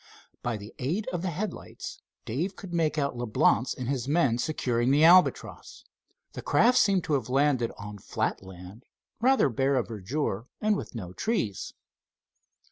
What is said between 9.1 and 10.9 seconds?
rather bare of verdure and